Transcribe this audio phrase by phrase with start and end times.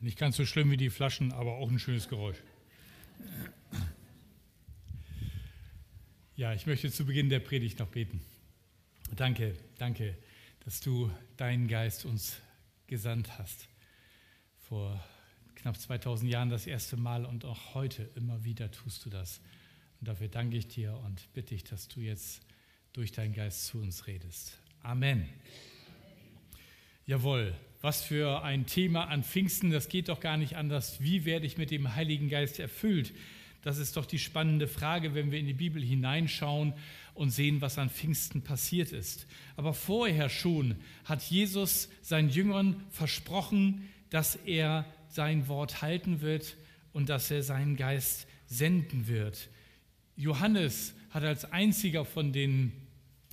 [0.00, 2.38] Nicht ganz so schlimm wie die Flaschen, aber auch ein schönes Geräusch.
[6.36, 8.22] Ja, ich möchte zu Beginn der Predigt noch beten.
[9.14, 10.16] Danke, danke,
[10.64, 12.40] dass du deinen Geist uns
[12.86, 13.68] gesandt hast.
[14.56, 14.98] Vor
[15.56, 19.42] knapp 2000 Jahren das erste Mal und auch heute immer wieder tust du das.
[20.00, 22.40] Und dafür danke ich dir und bitte dich, dass du jetzt
[22.94, 24.58] durch deinen Geist zu uns redest.
[24.82, 25.28] Amen.
[27.04, 31.00] Jawohl, was für ein Thema an Pfingsten, das geht doch gar nicht anders.
[31.00, 33.12] Wie werde ich mit dem Heiligen Geist erfüllt?
[33.62, 36.72] Das ist doch die spannende Frage, wenn wir in die Bibel hineinschauen
[37.14, 39.26] und sehen, was an Pfingsten passiert ist.
[39.56, 46.56] Aber vorher schon hat Jesus seinen Jüngern versprochen, dass er sein Wort halten wird
[46.92, 49.48] und dass er seinen Geist senden wird.
[50.16, 52.72] Johannes hat als einziger von den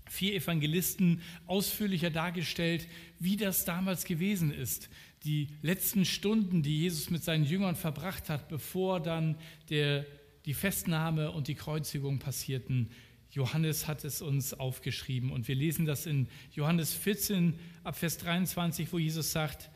[0.10, 2.88] vier Evangelisten ausführlicher dargestellt,
[3.20, 4.90] wie das damals gewesen ist.
[5.24, 9.36] Die letzten Stunden, die Jesus mit seinen Jüngern verbracht hat, bevor dann
[9.70, 10.06] der,
[10.46, 12.90] die Festnahme und die Kreuzigung passierten.
[13.32, 18.92] Johannes hat es uns aufgeschrieben und wir lesen das in Johannes 14 ab Vers 23,
[18.92, 19.70] wo Jesus sagt,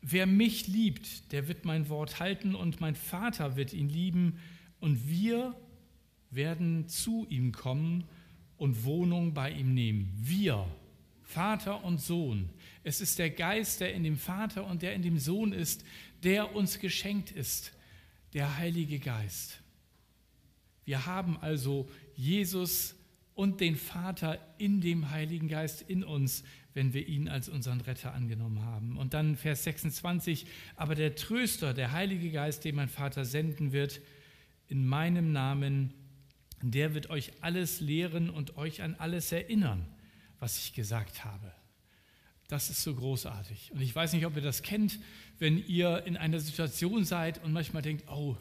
[0.00, 4.38] wer mich liebt, der wird mein Wort halten und mein Vater wird ihn lieben
[4.80, 5.54] und wir
[6.30, 8.04] werden zu ihm kommen
[8.64, 10.10] und Wohnung bei ihm nehmen.
[10.16, 10.66] Wir,
[11.22, 12.48] Vater und Sohn.
[12.82, 15.84] Es ist der Geist, der in dem Vater und der in dem Sohn ist,
[16.22, 17.72] der uns geschenkt ist,
[18.32, 19.60] der Heilige Geist.
[20.86, 22.94] Wir haben also Jesus
[23.34, 28.14] und den Vater in dem Heiligen Geist in uns, wenn wir ihn als unseren Retter
[28.14, 28.96] angenommen haben.
[28.96, 34.00] Und dann Vers 26, aber der Tröster, der Heilige Geist, den mein Vater senden wird,
[34.68, 35.92] in meinem Namen,
[36.70, 39.86] der wird euch alles lehren und euch an alles erinnern,
[40.38, 41.52] was ich gesagt habe.
[42.48, 43.72] Das ist so großartig.
[43.72, 44.98] Und ich weiß nicht, ob ihr das kennt,
[45.38, 48.36] wenn ihr in einer Situation seid und manchmal denkt, oh,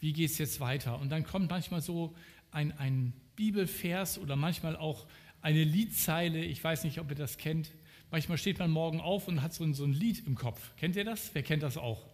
[0.00, 0.98] wie geht es jetzt weiter?
[1.00, 2.14] Und dann kommt manchmal so
[2.50, 5.06] ein, ein Bibelvers oder manchmal auch
[5.40, 6.44] eine Liedzeile.
[6.44, 7.72] Ich weiß nicht, ob ihr das kennt.
[8.10, 10.76] Manchmal steht man morgen auf und hat so ein, so ein Lied im Kopf.
[10.76, 11.30] Kennt ihr das?
[11.34, 12.06] Wer kennt das auch?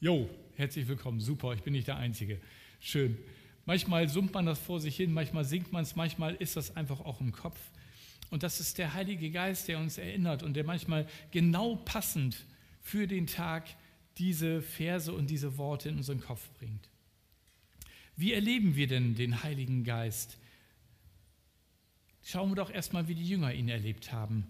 [0.00, 1.20] Jo, herzlich willkommen.
[1.20, 2.40] Super, ich bin nicht der Einzige.
[2.80, 3.18] Schön.
[3.64, 7.00] Manchmal summt man das vor sich hin, manchmal singt man es, manchmal ist das einfach
[7.00, 7.58] auch im Kopf.
[8.30, 12.44] Und das ist der Heilige Geist, der uns erinnert und der manchmal genau passend
[12.80, 13.64] für den Tag
[14.18, 16.88] diese Verse und diese Worte in unseren Kopf bringt.
[18.16, 20.38] Wie erleben wir denn den Heiligen Geist?
[22.24, 24.46] Schauen wir doch erstmal, wie die Jünger ihn erlebt haben.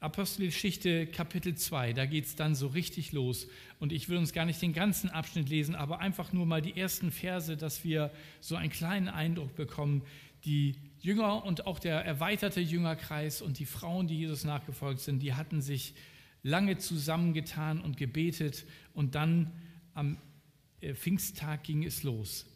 [0.00, 3.48] Apostelgeschichte Kapitel 2, da geht es dann so richtig los.
[3.80, 6.76] Und ich will uns gar nicht den ganzen Abschnitt lesen, aber einfach nur mal die
[6.76, 10.02] ersten Verse, dass wir so einen kleinen Eindruck bekommen.
[10.44, 15.34] Die Jünger und auch der erweiterte Jüngerkreis und die Frauen, die Jesus nachgefolgt sind, die
[15.34, 15.94] hatten sich
[16.42, 18.66] lange zusammengetan und gebetet.
[18.92, 19.50] Und dann
[19.94, 20.18] am
[20.80, 22.46] äh, Pfingsttag ging es los.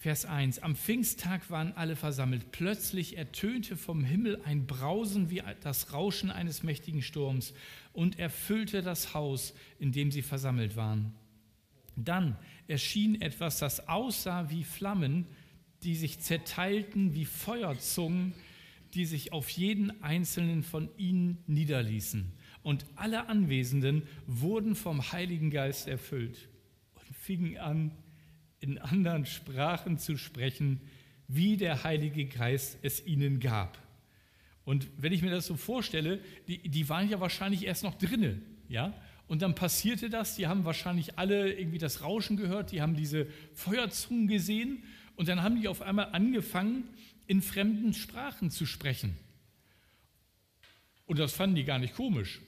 [0.00, 0.60] Vers 1.
[0.60, 2.52] Am Pfingsttag waren alle versammelt.
[2.52, 7.52] Plötzlich ertönte vom Himmel ein Brausen wie das Rauschen eines mächtigen Sturms
[7.92, 11.12] und erfüllte das Haus, in dem sie versammelt waren.
[11.96, 15.26] Dann erschien etwas, das aussah wie Flammen,
[15.82, 18.32] die sich zerteilten wie Feuerzungen,
[18.94, 22.32] die sich auf jeden einzelnen von ihnen niederließen.
[22.62, 26.48] Und alle Anwesenden wurden vom Heiligen Geist erfüllt
[26.94, 27.92] und fingen an,
[28.60, 30.80] in anderen Sprachen zu sprechen,
[31.28, 33.78] wie der Heilige Geist es ihnen gab.
[34.64, 38.40] Und wenn ich mir das so vorstelle, die, die waren ja wahrscheinlich erst noch drinne,
[38.68, 38.92] ja?
[39.26, 43.28] Und dann passierte das, die haben wahrscheinlich alle irgendwie das Rauschen gehört, die haben diese
[43.54, 44.82] Feuerzungen gesehen
[45.14, 46.84] und dann haben die auf einmal angefangen,
[47.28, 49.16] in fremden Sprachen zu sprechen.
[51.06, 52.40] Und das fanden die gar nicht komisch.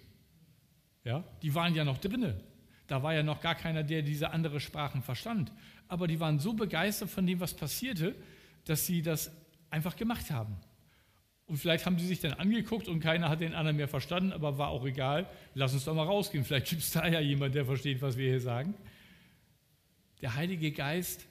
[1.04, 1.24] Ja?
[1.42, 2.40] Die waren ja noch drinne.
[2.88, 5.52] Da war ja noch gar keiner, der diese andere Sprachen verstand
[5.92, 8.14] aber die waren so begeistert von dem, was passierte,
[8.64, 9.30] dass sie das
[9.68, 10.56] einfach gemacht haben.
[11.44, 14.56] Und vielleicht haben sie sich dann angeguckt und keiner hat den anderen mehr verstanden, aber
[14.56, 15.28] war auch egal.
[15.52, 16.44] Lass uns doch mal rausgehen.
[16.44, 18.72] Vielleicht gibt es da ja jemand, der versteht, was wir hier sagen.
[20.22, 21.26] Der Heilige Geist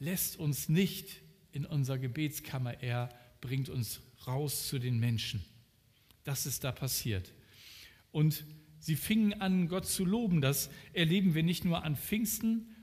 [0.00, 1.20] lässt uns nicht
[1.52, 2.82] in unserer Gebetskammer.
[2.82, 5.44] Er bringt uns raus zu den Menschen.
[6.24, 7.32] Das ist da passiert.
[8.10, 8.44] Und
[8.80, 10.40] sie fingen an, Gott zu loben.
[10.40, 12.74] Das erleben wir nicht nur an Pfingsten,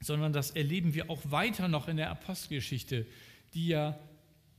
[0.00, 3.06] sondern das erleben wir auch weiter noch in der Apostelgeschichte,
[3.54, 3.98] die ja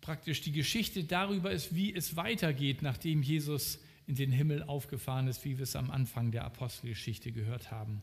[0.02, 5.46] praktisch die Geschichte darüber ist, wie es weitergeht, nachdem Jesus in den Himmel aufgefahren ist,
[5.46, 8.02] wie wir es am Anfang der Apostelgeschichte gehört haben.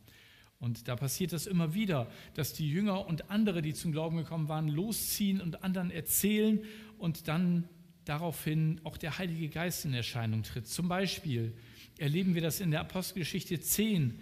[0.61, 4.49] Und da passiert das immer wieder, dass die Jünger und andere, die zum Glauben gekommen
[4.49, 6.64] waren, losziehen und anderen erzählen
[6.99, 7.69] und dann
[8.05, 10.67] daraufhin auch der Heilige Geist in Erscheinung tritt.
[10.67, 11.55] Zum Beispiel
[11.99, 14.19] erleben wir das in der Apostelgeschichte 10,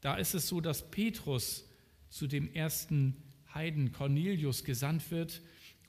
[0.00, 1.69] da ist es so, dass Petrus
[2.10, 3.16] zu dem ersten
[3.54, 5.40] Heiden Cornelius gesandt wird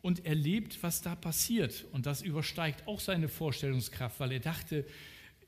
[0.01, 1.85] und erlebt, was da passiert.
[1.91, 4.85] Und das übersteigt auch seine Vorstellungskraft, weil er dachte,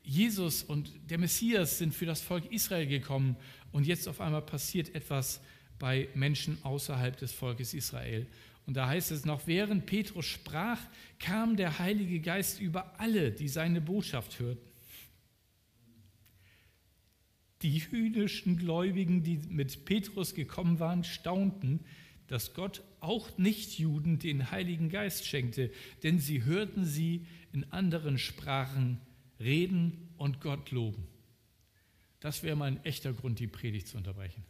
[0.03, 3.37] Jesus und der Messias sind für das Volk Israel gekommen
[3.71, 5.41] und jetzt auf einmal passiert etwas
[5.79, 8.27] bei Menschen außerhalb des Volkes Israel.
[8.65, 10.79] Und da heißt es noch, während Petrus sprach,
[11.19, 14.72] kam der Heilige Geist über alle, die seine Botschaft hörten.
[17.63, 21.79] Die jüdischen Gläubigen, die mit Petrus gekommen waren, staunten,
[22.27, 25.71] dass Gott auch Nichtjuden den Heiligen Geist schenkte,
[26.03, 28.99] denn sie hörten sie in anderen Sprachen
[29.39, 31.07] reden und Gott loben.
[32.19, 34.43] Das wäre mal ein echter Grund, die Predigt zu unterbrechen.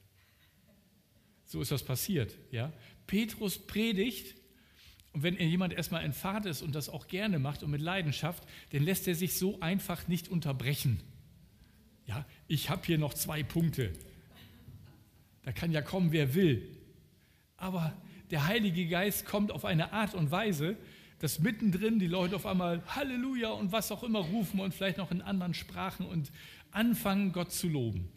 [1.46, 2.36] So ist das passiert.
[2.52, 2.74] Ja?
[3.06, 4.36] Petrus predigt
[5.12, 8.44] und wenn jemand erstmal in Fahrt ist und das auch gerne macht und mit Leidenschaft,
[8.72, 11.00] dann lässt er sich so einfach nicht unterbrechen.
[12.08, 13.94] Ja, ich habe hier noch zwei Punkte.
[15.44, 16.78] Da kann ja kommen, wer will.
[17.58, 17.94] Aber
[18.32, 20.78] der Heilige Geist kommt auf eine Art und Weise,
[21.20, 25.12] dass mittendrin die Leute auf einmal Halleluja und was auch immer rufen und vielleicht noch
[25.12, 26.32] in anderen Sprachen und
[26.72, 28.10] anfangen, Gott zu loben.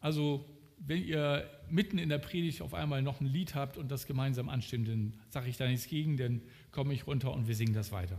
[0.00, 0.48] Also,
[0.78, 4.48] wenn ihr mitten in der Predigt auf einmal noch ein Lied habt und das gemeinsam
[4.48, 7.92] anstimmt, dann sage ich da nichts gegen, dann komme ich runter und wir singen das
[7.92, 8.18] weiter.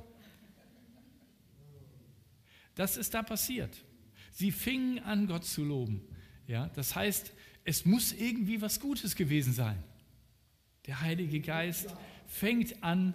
[2.75, 3.83] Das ist da passiert.
[4.35, 6.01] Sie fingen an, Gott zu loben.
[6.45, 7.31] Ja, das heißt,
[7.63, 9.81] es muss irgendwie was Gutes gewesen sein.
[10.87, 11.87] Der Heilige Geist
[12.27, 13.13] fängt an,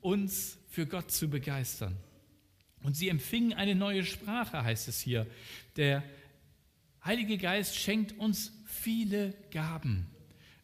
[0.00, 1.96] uns für Gott zu begeistern.
[2.82, 5.24] Und sie empfingen eine neue Sprache, heißt es hier.
[5.76, 6.02] Der
[7.04, 10.08] Heilige Geist schenkt uns viele Gaben.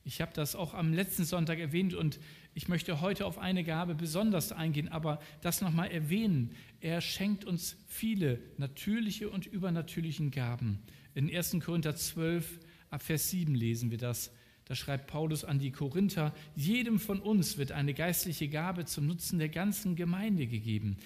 [0.05, 2.19] Ich habe das auch am letzten Sonntag erwähnt und
[2.55, 6.53] ich möchte heute auf eine Gabe besonders eingehen, aber das nochmal erwähnen.
[6.81, 10.79] Er schenkt uns viele natürliche und übernatürliche Gaben.
[11.15, 11.57] In 1.
[11.65, 12.61] Korinther 12,
[12.91, 14.31] ab Vers 7 lesen wir das.
[14.67, 19.39] Da schreibt Paulus an die Korinther, jedem von uns wird eine geistliche Gabe zum Nutzen
[19.39, 20.97] der ganzen Gemeinde gegeben.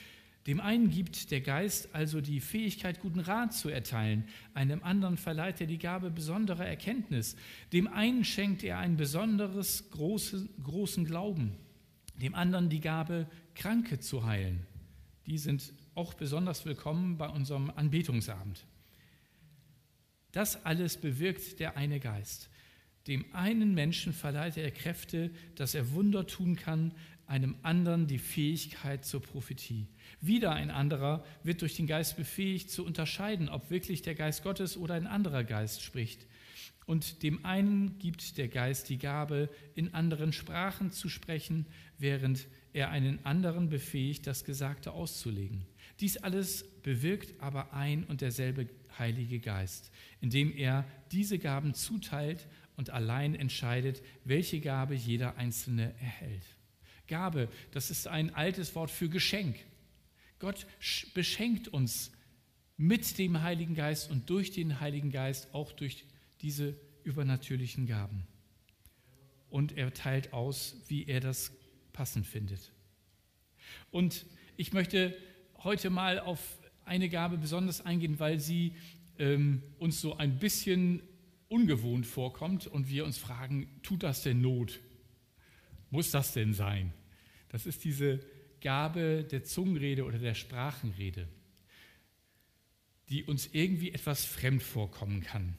[0.49, 4.25] Dem einen gibt der Geist also die Fähigkeit, guten Rat zu erteilen,
[4.55, 7.37] einem anderen verleiht er die Gabe besonderer Erkenntnis,
[7.75, 11.53] dem einen schenkt er einen besonderes große, großen Glauben,
[12.23, 14.67] dem anderen die Gabe, Kranke zu heilen.
[15.27, 18.65] Die sind auch besonders willkommen bei unserem Anbetungsabend.
[20.33, 22.49] Das alles bewirkt der eine Geist.
[23.07, 26.95] Dem einen Menschen verleiht er Kräfte, dass er Wunder tun kann,
[27.29, 29.87] einem anderen die Fähigkeit zur Prophetie.
[30.21, 34.77] Wieder ein anderer wird durch den Geist befähigt zu unterscheiden, ob wirklich der Geist Gottes
[34.77, 36.27] oder ein anderer Geist spricht.
[36.87, 41.67] Und dem einen gibt der Geist die Gabe, in anderen Sprachen zu sprechen,
[41.99, 45.67] während er einen anderen befähigt, das Gesagte auszulegen.
[46.01, 49.91] Dies alles bewirkt aber ein und derselbe Heilige Geist,
[50.21, 56.58] indem er diese Gaben zuteilt und allein entscheidet, welche Gabe jeder Einzelne erhält.
[57.09, 59.57] Gabe, das ist ein altes Wort für Geschenk.
[60.39, 60.67] Gott
[61.15, 62.13] beschenkt uns
[62.77, 66.05] mit dem Heiligen Geist und durch den Heiligen Geist auch durch
[66.41, 68.27] diese übernatürlichen Gaben.
[69.51, 71.53] Und er teilt aus, wie er das
[71.93, 72.73] passend findet.
[73.91, 74.27] Und
[74.57, 75.17] ich möchte
[75.65, 78.75] heute mal auf eine Gabe besonders eingehen, weil sie
[79.19, 81.03] ähm, uns so ein bisschen
[81.49, 84.81] ungewohnt vorkommt und wir uns fragen, tut das denn Not?
[85.91, 86.93] Muss das denn sein?
[87.49, 88.21] Das ist diese
[88.61, 91.29] Gabe der Zungenrede oder der Sprachenrede,
[93.09, 95.57] die uns irgendwie etwas fremd vorkommen kann.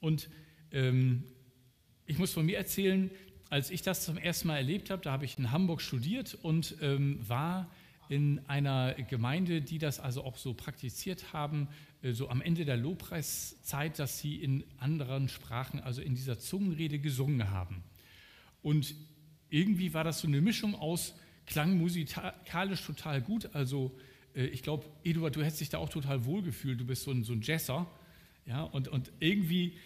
[0.00, 0.28] Und
[0.72, 1.24] ähm,
[2.06, 3.10] ich muss von mir erzählen,
[3.48, 6.76] als ich das zum ersten Mal erlebt habe, da habe ich in Hamburg studiert und
[6.80, 7.70] ähm, war
[8.08, 11.68] in einer Gemeinde, die das also auch so praktiziert haben,
[12.02, 16.98] äh, so am Ende der Lobpreiszeit, dass sie in anderen Sprachen, also in dieser Zungenrede
[16.98, 17.82] gesungen haben.
[18.62, 18.94] Und
[19.52, 21.14] irgendwie war das so eine Mischung aus
[21.46, 23.54] klang musikalisch total gut.
[23.54, 23.92] Also
[24.34, 26.80] äh, ich glaube, Eduard, du hättest dich da auch total wohlgefühlt.
[26.80, 27.86] Du bist so ein, so ein Jesser.
[28.46, 29.76] Ja, und, und irgendwie,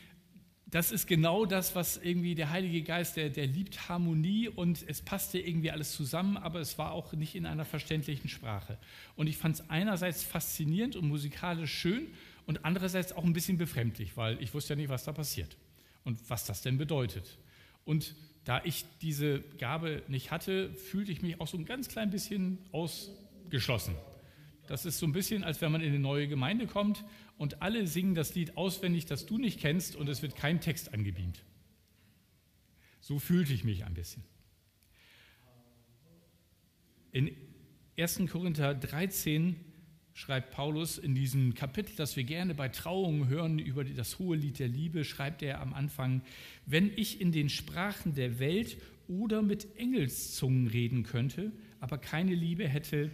[0.66, 5.02] das ist genau das, was irgendwie der Heilige Geist, der, der liebt Harmonie und es
[5.02, 8.78] passte irgendwie alles zusammen, aber es war auch nicht in einer verständlichen Sprache.
[9.14, 12.06] Und ich fand es einerseits faszinierend und musikalisch schön
[12.46, 15.56] und andererseits auch ein bisschen befremdlich, weil ich wusste ja nicht, was da passiert
[16.04, 17.36] und was das denn bedeutet.
[17.84, 18.14] Und
[18.46, 22.58] da ich diese Gabe nicht hatte, fühlte ich mich auch so ein ganz klein bisschen
[22.70, 23.96] ausgeschlossen.
[24.68, 27.04] Das ist so ein bisschen, als wenn man in eine neue Gemeinde kommt
[27.38, 30.94] und alle singen das Lied auswendig, das du nicht kennst und es wird kein Text
[30.94, 31.42] angebeamt.
[33.00, 34.22] So fühlte ich mich ein bisschen.
[37.10, 37.36] In
[37.98, 38.22] 1.
[38.30, 39.56] Korinther 13
[40.16, 44.58] schreibt Paulus in diesem Kapitel, das wir gerne bei Trauungen hören über das hohe Lied
[44.58, 46.22] der Liebe, schreibt er am Anfang,
[46.64, 52.66] wenn ich in den Sprachen der Welt oder mit Engelszungen reden könnte, aber keine Liebe
[52.66, 53.10] hätte,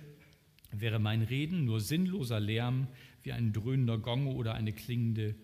[0.71, 2.87] wäre mein Reden nur sinnloser Lärm
[3.25, 5.35] wie ein dröhnender Gong oder eine klingende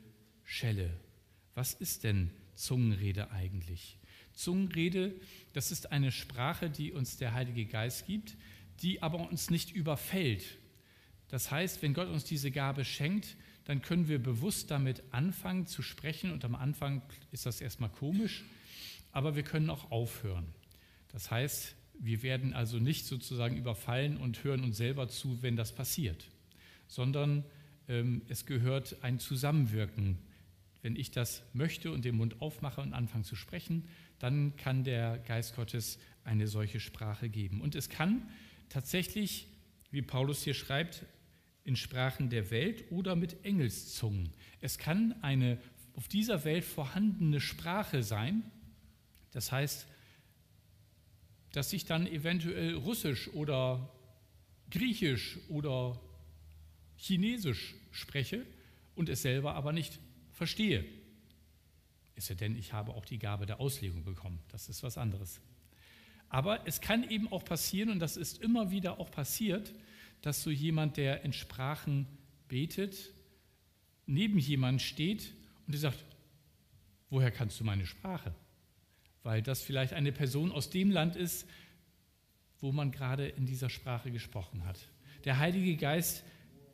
[0.45, 0.91] Schelle.
[1.55, 3.99] Was ist denn Zungenrede eigentlich?
[4.33, 5.13] Zungenrede,
[5.55, 8.37] das ist eine Sprache, die uns der Heilige Geist gibt,
[8.81, 10.58] die aber uns nicht überfällt.
[11.29, 15.83] Das heißt, wenn Gott uns diese Gabe schenkt, dann können wir bewusst damit anfangen zu
[15.83, 18.45] sprechen und am Anfang ist das erstmal komisch,
[19.13, 20.47] aber wir können auch aufhören.
[21.09, 25.75] Das heißt, wir werden also nicht sozusagen überfallen und hören uns selber zu, wenn das
[25.75, 26.29] passiert,
[26.87, 27.45] sondern
[27.89, 30.19] ähm, es gehört ein Zusammenwirken.
[30.81, 35.19] Wenn ich das möchte und den Mund aufmache und anfange zu sprechen, dann kann der
[35.19, 37.61] Geist Gottes eine solche Sprache geben.
[37.61, 38.29] Und es kann
[38.69, 39.49] tatsächlich,
[39.91, 41.05] wie Paulus hier schreibt,
[41.69, 44.33] in Sprachen der Welt oder mit Engelszungen.
[44.63, 45.59] Es kann eine
[45.95, 48.51] auf dieser Welt vorhandene Sprache sein.
[49.33, 49.87] Das heißt,
[51.53, 53.93] dass ich dann eventuell Russisch oder
[54.71, 56.01] Griechisch oder
[56.97, 58.47] Chinesisch spreche
[58.95, 60.01] und es selber aber nicht
[60.33, 60.87] verstehe.
[62.15, 64.39] Ist ja denn, ich habe auch die Gabe der Auslegung bekommen.
[64.49, 65.39] Das ist was anderes.
[66.31, 69.75] Aber es kann eben auch passieren, und das ist immer wieder auch passiert,
[70.23, 72.07] dass so jemand, der in Sprachen
[72.49, 73.13] betet,
[74.07, 75.33] neben jemand steht
[75.67, 76.05] und der sagt,
[77.11, 78.35] woher kannst du meine Sprache?
[79.23, 81.47] Weil das vielleicht eine Person aus dem Land ist,
[82.61, 84.79] wo man gerade in dieser Sprache gesprochen hat.
[85.25, 86.25] Der Heilige Geist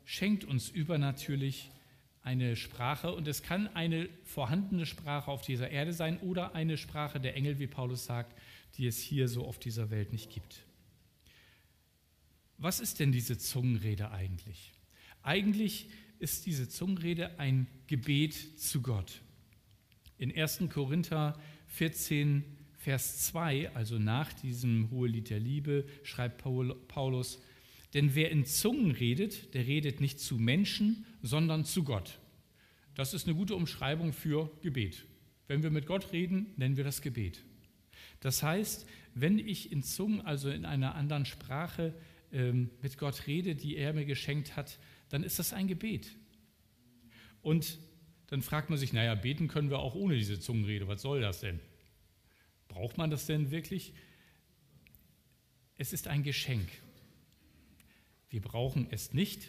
[0.05, 1.71] schenkt uns übernatürlich
[2.21, 7.19] eine Sprache und es kann eine vorhandene Sprache auf dieser Erde sein oder eine Sprache
[7.19, 8.35] der Engel, wie Paulus sagt,
[8.77, 10.64] die es hier so auf dieser Welt nicht gibt.
[12.57, 14.73] Was ist denn diese Zungenrede eigentlich?
[15.21, 19.21] Eigentlich ist diese Zungenrede ein Gebet zu Gott.
[20.17, 20.63] In 1.
[20.69, 22.43] Korinther 14,
[22.77, 26.43] Vers 2, also nach diesem Hohelied der Liebe, schreibt
[26.87, 27.41] Paulus,
[27.93, 32.19] denn wer in Zungen redet, der redet nicht zu Menschen, sondern zu Gott.
[32.93, 35.05] Das ist eine gute Umschreibung für Gebet.
[35.47, 37.43] Wenn wir mit Gott reden, nennen wir das Gebet.
[38.19, 41.93] Das heißt, wenn ich in Zungen, also in einer anderen Sprache,
[42.31, 44.79] mit Gott rede, die er mir geschenkt hat,
[45.09, 46.15] dann ist das ein Gebet.
[47.41, 47.77] Und
[48.27, 50.87] dann fragt man sich, naja, beten können wir auch ohne diese Zungenrede.
[50.87, 51.59] Was soll das denn?
[52.67, 53.93] Braucht man das denn wirklich?
[55.77, 56.67] Es ist ein Geschenk.
[58.29, 59.47] Wir brauchen es nicht,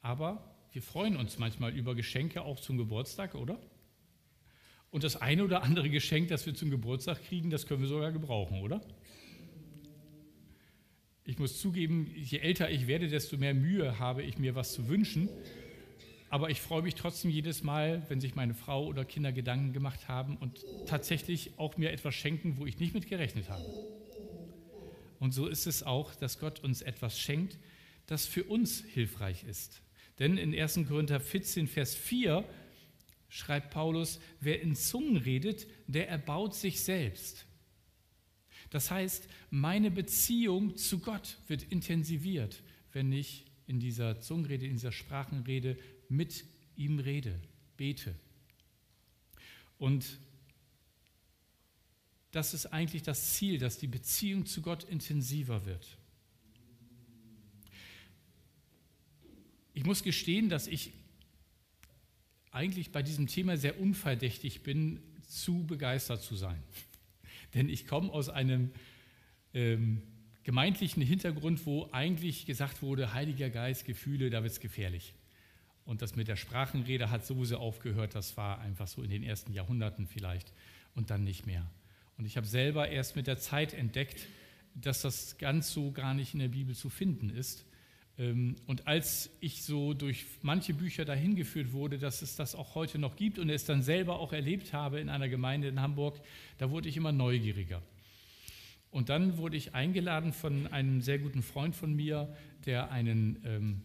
[0.00, 3.60] aber wir freuen uns manchmal über Geschenke auch zum Geburtstag, oder?
[4.90, 8.12] Und das eine oder andere Geschenk, das wir zum Geburtstag kriegen, das können wir sogar
[8.12, 8.80] gebrauchen, oder?
[11.28, 14.88] Ich muss zugeben, je älter ich werde, desto mehr Mühe habe ich mir was zu
[14.88, 15.28] wünschen.
[16.30, 20.06] Aber ich freue mich trotzdem jedes Mal, wenn sich meine Frau oder Kinder Gedanken gemacht
[20.06, 23.64] haben und tatsächlich auch mir etwas schenken, wo ich nicht mit gerechnet habe.
[25.18, 27.58] Und so ist es auch, dass Gott uns etwas schenkt,
[28.06, 29.82] das für uns hilfreich ist.
[30.20, 30.80] Denn in 1.
[30.86, 32.44] Korinther 14, Vers 4
[33.28, 37.45] schreibt Paulus, wer in Zungen redet, der erbaut sich selbst.
[38.70, 44.92] Das heißt, meine Beziehung zu Gott wird intensiviert, wenn ich in dieser Zungenrede, in dieser
[44.92, 46.44] Sprachenrede mit
[46.76, 47.38] ihm rede,
[47.76, 48.14] bete.
[49.78, 50.18] Und
[52.30, 55.96] das ist eigentlich das Ziel, dass die Beziehung zu Gott intensiver wird.
[59.72, 60.92] Ich muss gestehen, dass ich
[62.50, 66.62] eigentlich bei diesem Thema sehr unverdächtig bin, zu begeistert zu sein.
[67.56, 68.70] Denn ich komme aus einem
[69.52, 70.02] ähm,
[70.44, 75.12] gemeindlichen Hintergrund, wo eigentlich gesagt wurde, Heiliger Geist, Gefühle, da wird es gefährlich.
[75.84, 79.52] Und das mit der Sprachenrede hat sowieso aufgehört, das war einfach so in den ersten
[79.52, 80.52] Jahrhunderten vielleicht
[80.94, 81.68] und dann nicht mehr.
[82.16, 84.26] Und ich habe selber erst mit der Zeit entdeckt,
[84.74, 87.65] dass das ganz so gar nicht in der Bibel zu finden ist
[88.18, 92.98] und als ich so durch manche Bücher dahin geführt wurde, dass es das auch heute
[92.98, 96.18] noch gibt und es dann selber auch erlebt habe in einer Gemeinde in Hamburg,
[96.56, 97.82] da wurde ich immer neugieriger.
[98.90, 103.82] Und dann wurde ich eingeladen von einem sehr guten Freund von mir, der einen ähm,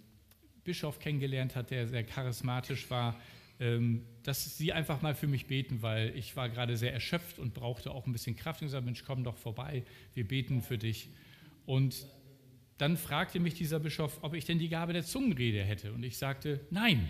[0.64, 3.20] Bischof kennengelernt hat, der sehr charismatisch war,
[3.60, 7.54] ähm, dass sie einfach mal für mich beten, weil ich war gerade sehr erschöpft und
[7.54, 9.84] brauchte auch ein bisschen Kraft und gesagt, Mensch, komm doch vorbei,
[10.14, 11.10] wir beten für dich.
[11.66, 12.06] Und
[12.82, 15.94] dann fragte mich dieser Bischof, ob ich denn die Gabe der Zungenrede hätte.
[15.94, 17.08] Und ich sagte, nein.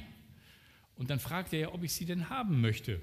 [0.96, 3.00] Und dann fragte er, ob ich sie denn haben möchte.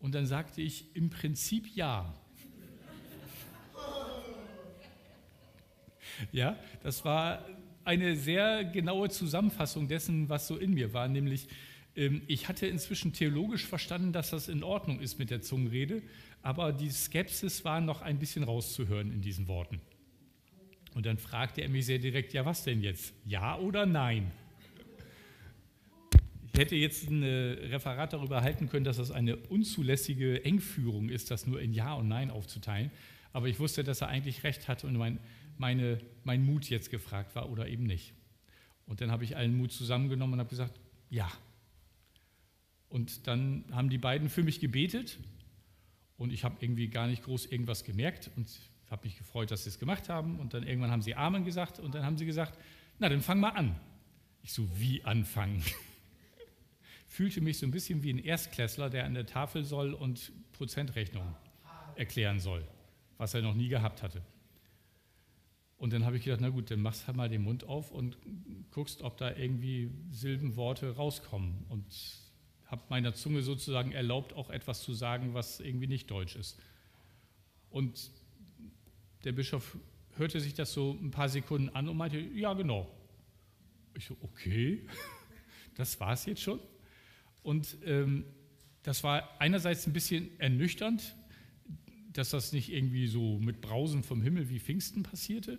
[0.00, 2.12] Und dann sagte ich, im Prinzip ja.
[6.32, 7.46] ja, das war
[7.84, 11.46] eine sehr genaue Zusammenfassung dessen, was so in mir war, nämlich
[11.94, 16.02] ähm, ich hatte inzwischen theologisch verstanden, dass das in Ordnung ist mit der Zungenrede,
[16.42, 19.80] aber die Skepsis war noch ein bisschen rauszuhören in diesen Worten.
[20.94, 23.12] Und dann fragte er mich sehr direkt, ja was denn jetzt?
[23.26, 24.30] Ja oder nein?
[26.52, 31.48] Ich hätte jetzt ein Referat darüber halten können, dass das eine unzulässige Engführung ist, das
[31.48, 32.92] nur in Ja und Nein aufzuteilen.
[33.32, 35.18] Aber ich wusste, dass er eigentlich recht hatte und mein,
[35.58, 38.12] meine, mein Mut jetzt gefragt war oder eben nicht.
[38.86, 40.78] Und dann habe ich allen Mut zusammengenommen und habe gesagt,
[41.10, 41.28] ja.
[42.88, 45.18] Und dann haben die beiden für mich gebetet
[46.16, 48.48] und ich habe irgendwie gar nicht groß irgendwas gemerkt und
[48.90, 50.38] habe mich gefreut, dass sie es gemacht haben.
[50.38, 52.58] Und dann irgendwann haben sie Amen gesagt und dann haben sie gesagt,
[52.98, 53.76] na dann fang mal an.
[54.42, 55.62] Ich so, wie anfangen?
[57.06, 61.34] Fühlte mich so ein bisschen wie ein Erstklässler, der an der Tafel soll und Prozentrechnung
[61.96, 62.66] erklären soll
[63.18, 64.22] was er noch nie gehabt hatte.
[65.76, 68.16] Und dann habe ich gedacht, na gut, dann machst halt mal den Mund auf und
[68.70, 71.64] guckst, ob da irgendwie Silbenworte rauskommen.
[71.68, 71.84] Und
[72.66, 76.60] habe meiner Zunge sozusagen erlaubt, auch etwas zu sagen, was irgendwie nicht deutsch ist.
[77.70, 78.10] Und
[79.24, 79.76] der Bischof
[80.16, 82.88] hörte sich das so ein paar Sekunden an und meinte, ja genau.
[83.96, 84.86] Ich so, okay,
[85.74, 86.60] das war es jetzt schon.
[87.42, 88.24] Und ähm,
[88.82, 91.16] das war einerseits ein bisschen ernüchternd,
[92.12, 95.58] dass das nicht irgendwie so mit Brausen vom Himmel wie Pfingsten passierte,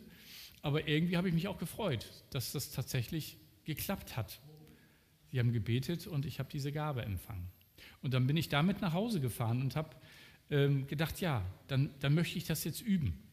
[0.62, 4.40] aber irgendwie habe ich mich auch gefreut, dass das tatsächlich geklappt hat.
[5.32, 7.48] Sie haben gebetet und ich habe diese Gabe empfangen.
[8.02, 9.90] Und dann bin ich damit nach Hause gefahren und habe
[10.50, 13.25] ähm, gedacht, ja, dann, dann möchte ich das jetzt üben.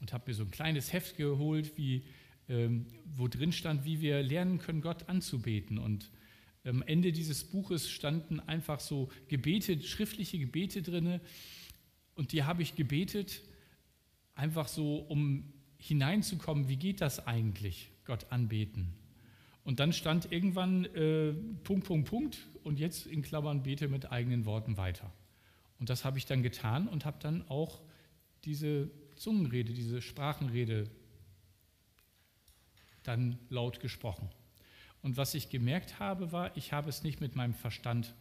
[0.00, 2.04] Und habe mir so ein kleines Heft geholt, wie,
[2.48, 5.78] ähm, wo drin stand, wie wir lernen können, Gott anzubeten.
[5.78, 6.10] Und
[6.64, 11.20] am Ende dieses Buches standen einfach so Gebete, schriftliche Gebete drin,
[12.20, 13.40] und die habe ich gebetet,
[14.34, 18.92] einfach so, um hineinzukommen, wie geht das eigentlich, Gott anbeten.
[19.64, 21.32] Und dann stand irgendwann äh,
[21.64, 25.10] Punkt, Punkt, Punkt und jetzt in Klammern bete mit eigenen Worten weiter.
[25.78, 27.80] Und das habe ich dann getan und habe dann auch
[28.44, 30.88] diese Zungenrede, diese Sprachenrede
[33.02, 34.30] dann laut gesprochen.
[35.02, 38.14] Und was ich gemerkt habe, war, ich habe es nicht mit meinem Verstand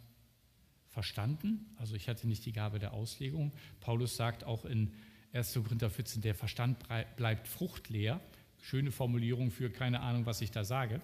[0.90, 1.74] verstanden.
[1.78, 3.54] Also ich hatte nicht die Gabe der Auslegung.
[3.80, 4.94] Paulus sagt auch in
[5.32, 5.54] 1.
[5.54, 6.86] Korinther 14, der Verstand
[7.16, 8.20] bleibt fruchtleer.
[8.62, 11.00] Schöne Formulierung für keine Ahnung, was ich da sage.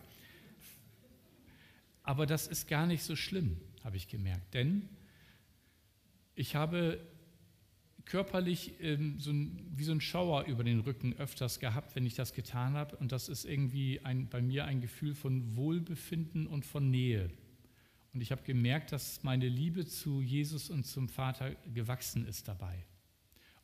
[2.04, 4.54] Aber das ist gar nicht so schlimm, habe ich gemerkt.
[4.54, 4.90] Denn
[6.36, 7.00] ich habe
[8.06, 12.16] körperlich ähm, so ein, wie so ein Schauer über den Rücken öfters gehabt, wenn ich
[12.16, 12.96] das getan habe.
[12.98, 17.30] Und das ist irgendwie ein, bei mir ein Gefühl von Wohlbefinden und von Nähe.
[18.14, 22.86] Und ich habe gemerkt, dass meine Liebe zu Jesus und zum Vater gewachsen ist dabei.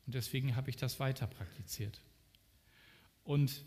[0.05, 2.01] Und deswegen habe ich das weiter praktiziert.
[3.23, 3.63] Und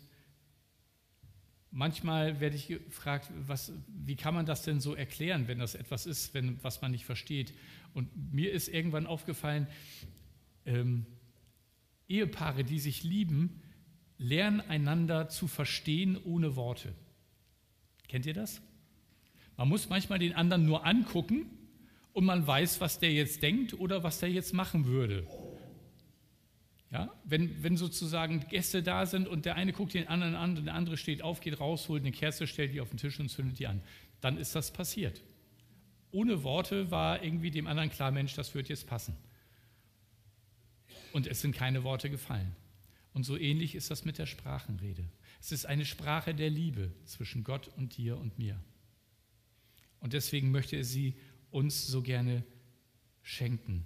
[1.71, 6.05] manchmal werde ich gefragt, was, wie kann man das denn so erklären, wenn das etwas
[6.05, 7.53] ist, wenn, was man nicht versteht.
[7.93, 9.67] Und mir ist irgendwann aufgefallen,
[10.65, 11.05] ähm,
[12.07, 13.61] Ehepaare, die sich lieben,
[14.17, 16.93] lernen einander zu verstehen ohne Worte.
[18.07, 18.61] Kennt ihr das?
[19.57, 21.45] Man muss manchmal den anderen nur angucken
[22.13, 25.27] und man weiß, was der jetzt denkt oder was der jetzt machen würde.
[26.91, 30.65] Ja, wenn, wenn sozusagen Gäste da sind und der eine guckt den anderen an und
[30.65, 33.27] der andere steht auf, geht raus, holt eine Kerze, stellt die auf den Tisch und
[33.29, 33.81] zündet die an,
[34.21, 35.21] dann ist das passiert.
[36.11, 39.17] Ohne Worte war irgendwie dem anderen klar, Mensch, das wird jetzt passen.
[41.15, 42.57] Und es sind keine Worte gefallen.
[43.13, 45.05] Und so ähnlich ist das mit der Sprachenrede.
[45.39, 48.61] Es ist eine Sprache der Liebe zwischen Gott und dir und mir.
[50.01, 51.13] Und deswegen möchte er sie
[51.51, 52.43] uns so gerne
[53.21, 53.85] schenken.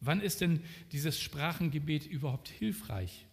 [0.00, 3.26] Wann ist denn dieses Sprachengebet überhaupt hilfreich?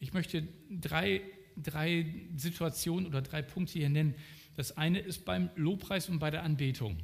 [0.00, 1.22] Ich möchte drei,
[1.56, 4.16] drei Situationen oder drei Punkte hier nennen.
[4.56, 6.98] Das eine ist beim Lobpreis und bei der Anbetung.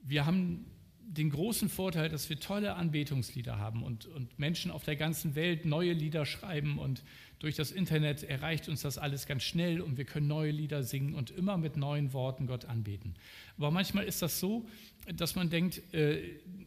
[0.00, 0.66] Wir haben
[1.06, 5.64] den großen Vorteil, dass wir tolle Anbetungslieder haben und, und Menschen auf der ganzen Welt
[5.64, 7.02] neue Lieder schreiben und
[7.38, 11.14] durch das Internet erreicht uns das alles ganz schnell und wir können neue Lieder singen
[11.14, 13.14] und immer mit neuen Worten Gott anbeten.
[13.58, 14.66] Aber manchmal ist das so,
[15.14, 16.22] dass man denkt, äh,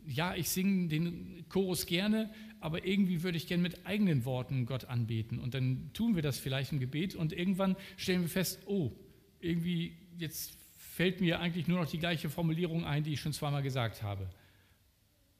[0.06, 4.86] ja, ich singe den Chorus gerne, aber irgendwie würde ich gerne mit eigenen Worten Gott
[4.86, 5.40] anbeten.
[5.40, 8.92] Und dann tun wir das vielleicht im Gebet und irgendwann stellen wir fest, oh,
[9.40, 10.58] irgendwie jetzt
[10.98, 14.28] fällt mir eigentlich nur noch die gleiche Formulierung ein, die ich schon zweimal gesagt habe.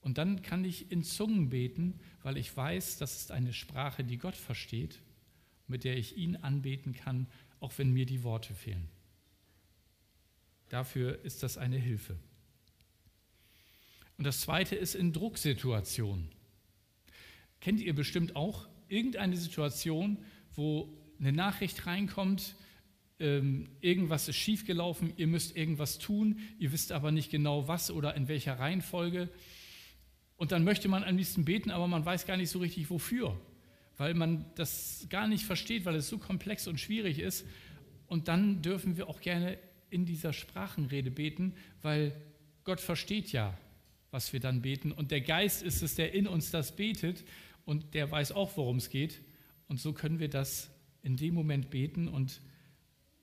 [0.02, 4.20] Und dann kann ich in Zungen beten, weil ich weiß, das ist eine Sprache, die
[4.20, 5.02] Gott versteht,
[5.66, 7.26] mit der ich ihn anbeten kann,
[7.60, 8.88] auch wenn mir die Worte fehlen.
[10.70, 12.20] Dafür ist das eine Hilfe.
[14.20, 16.30] Und das Zweite ist in Drucksituationen.
[17.62, 20.20] Kennt ihr bestimmt auch irgendeine Situation,
[20.54, 22.56] wo eine Nachricht reinkommt,
[23.20, 28.16] ähm, irgendwas ist schiefgelaufen, ihr müsst irgendwas tun, ihr wisst aber nicht genau was oder
[28.16, 29.30] in welcher Reihenfolge.
[30.36, 33.40] Und dann möchte man am liebsten beten, aber man weiß gar nicht so richtig wofür,
[33.98, 37.46] weil man das gar nicht versteht, weil es so komplex und schwierig ist.
[38.06, 39.58] Und dann dürfen wir auch gerne
[39.90, 42.14] in dieser Sprachenrede beten, weil
[42.64, 43.58] Gott versteht ja,
[44.12, 44.92] was wir dann beten.
[44.92, 47.24] Und der Geist ist es, der in uns das betet
[47.66, 49.22] und der weiß auch, worum es geht.
[49.68, 50.70] Und so können wir das
[51.02, 52.42] in dem Moment beten und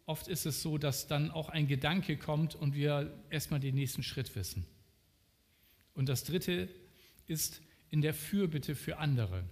[0.06, 4.02] oft ist es so, dass dann auch ein Gedanke kommt und wir erstmal den nächsten
[4.02, 4.66] Schritt wissen.
[5.94, 6.68] Und das Dritte
[7.26, 9.44] ist in der Fürbitte für andere.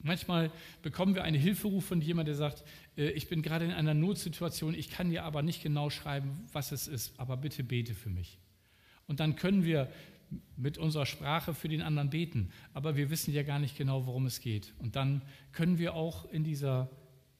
[0.00, 0.50] Manchmal
[0.82, 2.64] bekommen wir einen Hilferuf von jemandem, der sagt,
[2.96, 6.72] äh, ich bin gerade in einer Notsituation, ich kann dir aber nicht genau schreiben, was
[6.72, 8.38] es ist, aber bitte bete für mich.
[9.06, 9.92] Und dann können wir
[10.56, 14.26] mit unserer Sprache für den anderen beten, aber wir wissen ja gar nicht genau, worum
[14.26, 14.72] es geht.
[14.78, 16.90] Und dann können wir auch in dieser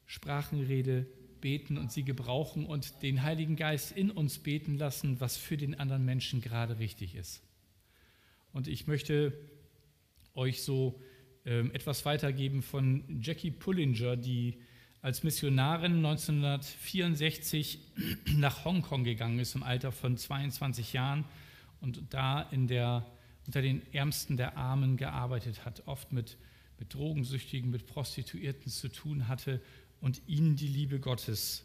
[0.06, 1.06] Sprachenrede
[1.42, 5.78] beten und sie gebrauchen und den Heiligen Geist in uns beten lassen, was für den
[5.78, 7.42] anderen Menschen gerade richtig ist.
[8.54, 9.34] Und ich möchte
[10.34, 10.98] euch so
[11.44, 14.58] äh, etwas weitergeben von Jackie Pullinger, die
[15.02, 17.80] als Missionarin 1964
[18.36, 21.24] nach Hongkong gegangen ist im Alter von 22 Jahren
[21.80, 23.04] und da in der,
[23.46, 26.38] unter den Ärmsten der Armen gearbeitet hat, oft mit,
[26.78, 29.60] mit Drogensüchtigen, mit Prostituierten zu tun hatte
[30.02, 31.64] und ihnen die Liebe Gottes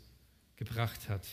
[0.55, 1.27] gebracht hat.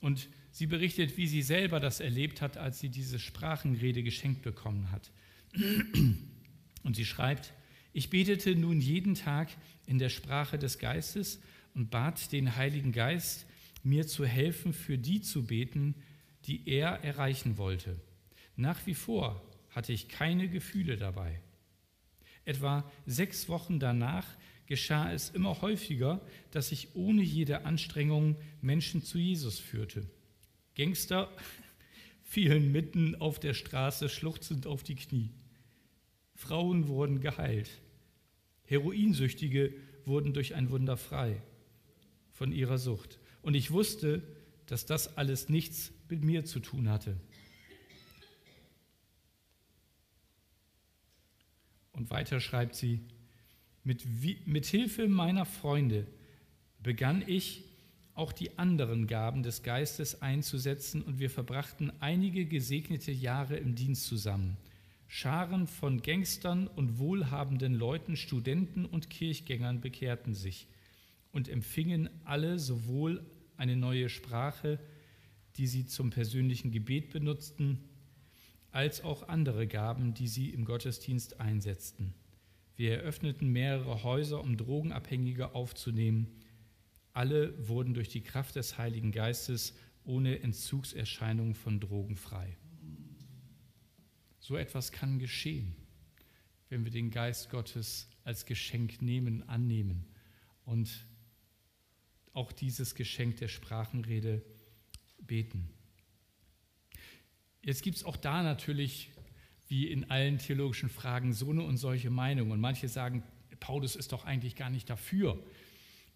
[0.00, 4.90] Und sie berichtet, wie sie selber das erlebt hat, als sie diese Sprachenrede geschenkt bekommen
[4.90, 5.10] hat.
[6.82, 7.52] Und sie schreibt,
[7.92, 9.48] ich betete nun jeden Tag
[9.86, 11.40] in der Sprache des Geistes
[11.74, 13.46] und bat den Heiligen Geist,
[13.82, 15.94] mir zu helfen, für die zu beten,
[16.46, 18.00] die er erreichen wollte.
[18.56, 21.40] Nach wie vor hatte ich keine Gefühle dabei.
[22.44, 24.26] Etwa sechs Wochen danach
[24.66, 26.20] geschah es immer häufiger,
[26.52, 30.08] dass ich ohne jede Anstrengung Menschen zu Jesus führte.
[30.76, 31.28] Gangster
[32.22, 35.30] fielen mitten auf der Straße schluchzend auf die Knie.
[36.34, 37.68] Frauen wurden geheilt.
[38.64, 39.74] Heroinsüchtige
[40.04, 41.42] wurden durch ein Wunder frei
[42.32, 43.18] von ihrer Sucht.
[43.42, 44.22] Und ich wusste,
[44.66, 47.16] dass das alles nichts mit mir zu tun hatte.
[52.00, 53.00] Und weiter schreibt sie,
[53.84, 54.06] mit,
[54.46, 56.06] mit Hilfe meiner Freunde
[56.82, 57.62] begann ich
[58.14, 64.06] auch die anderen Gaben des Geistes einzusetzen und wir verbrachten einige gesegnete Jahre im Dienst
[64.06, 64.56] zusammen.
[65.08, 70.68] Scharen von Gangstern und wohlhabenden Leuten, Studenten und Kirchgängern bekehrten sich
[71.32, 73.22] und empfingen alle sowohl
[73.58, 74.78] eine neue Sprache,
[75.58, 77.89] die sie zum persönlichen Gebet benutzten,
[78.72, 82.14] als auch andere Gaben, die sie im Gottesdienst einsetzten.
[82.76, 86.28] Wir eröffneten mehrere Häuser, um Drogenabhängige aufzunehmen.
[87.12, 92.56] Alle wurden durch die Kraft des Heiligen Geistes ohne Entzugserscheinungen von Drogen frei.
[94.38, 95.76] So etwas kann geschehen,
[96.68, 100.06] wenn wir den Geist Gottes als Geschenk nehmen, annehmen
[100.64, 101.06] und
[102.32, 104.42] auch dieses Geschenk der Sprachenrede
[105.18, 105.68] beten.
[107.62, 109.10] Jetzt gibt es auch da natürlich
[109.68, 112.50] wie in allen theologischen Fragen so eine und solche Meinungen.
[112.50, 113.22] Und manche sagen,
[113.60, 115.38] Paulus ist doch eigentlich gar nicht dafür.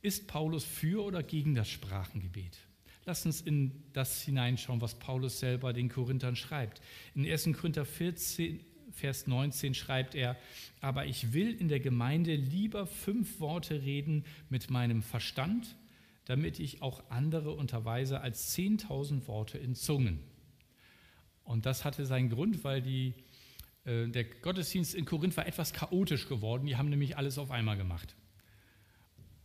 [0.03, 2.59] Ist Paulus für oder gegen das Sprachengebet?
[3.05, 6.81] Lass uns in das hineinschauen, was Paulus selber den Korinthern schreibt.
[7.15, 7.51] In 1.
[7.53, 8.61] Korinther 14,
[8.93, 10.37] Vers 19 schreibt er,
[10.81, 15.77] aber ich will in der Gemeinde lieber fünf Worte reden mit meinem Verstand,
[16.25, 20.21] damit ich auch andere unterweise als zehntausend Worte in Zungen.
[21.45, 23.15] Und das hatte seinen Grund, weil die
[23.85, 26.67] äh, der Gottesdienst in Korinth war etwas chaotisch geworden.
[26.67, 28.15] Die haben nämlich alles auf einmal gemacht.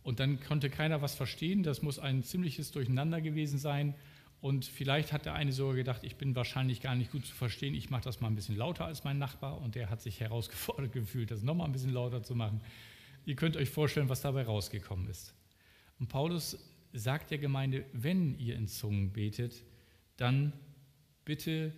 [0.02, 1.62] Und dann konnte keiner was verstehen.
[1.62, 3.94] Das muss ein ziemliches Durcheinander gewesen sein.
[4.40, 7.74] Und vielleicht hat der eine sogar gedacht, ich bin wahrscheinlich gar nicht gut zu verstehen.
[7.74, 9.60] Ich mache das mal ein bisschen lauter als mein Nachbar.
[9.60, 12.62] Und der hat sich herausgefordert gefühlt, das nochmal ein bisschen lauter zu machen.
[13.26, 15.34] Ihr könnt euch vorstellen, was dabei rausgekommen ist.
[15.98, 16.58] Und Paulus
[16.94, 19.62] sagt der Gemeinde, wenn ihr in Zungen betet,
[20.16, 20.54] dann
[21.26, 21.74] bitte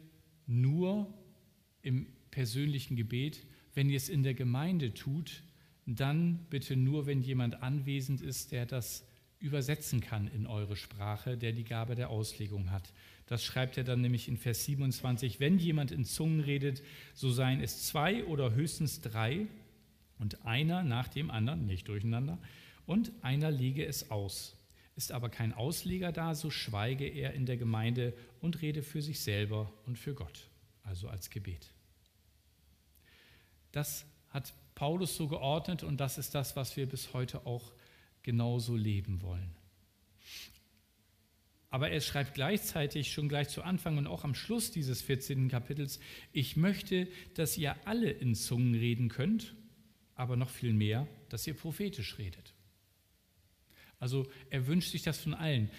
[0.53, 1.13] nur
[1.83, 3.45] im persönlichen Gebet.
[3.75, 5.43] Wenn ihr es in der Gemeinde tut,
[5.87, 9.05] dann bitte nur, wenn jemand anwesend ist, der das
[9.39, 12.93] übersetzen kann in eure Sprache, der die Gabe der Auslegung hat.
[13.27, 15.41] Das schreibt er dann nämlich in Vers 27.
[15.41, 16.83] Wenn jemand in Zungen redet,
[17.15, 19.47] so seien es zwei oder höchstens drei
[20.19, 22.39] und einer nach dem anderen, nicht durcheinander,
[22.87, 24.57] und einer lege es aus.
[24.95, 29.21] Ist aber kein Ausleger da, so schweige er in der Gemeinde und rede für sich
[29.21, 30.49] selber und für Gott,
[30.83, 31.73] also als Gebet.
[33.73, 37.73] Das hat Paulus so geordnet und das ist das, was wir bis heute auch
[38.23, 39.55] genauso leben wollen.
[41.71, 45.49] Aber er schreibt gleichzeitig schon gleich zu Anfang und auch am Schluss dieses 14.
[45.49, 46.01] Kapitels,
[46.31, 49.55] ich möchte, dass ihr alle in Zungen reden könnt,
[50.15, 52.53] aber noch viel mehr, dass ihr prophetisch redet.
[54.03, 55.71] Also er wünscht sich das von allen.